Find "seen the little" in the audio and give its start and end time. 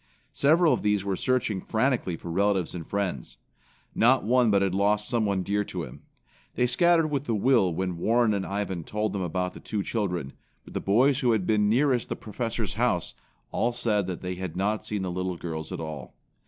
14.87-15.37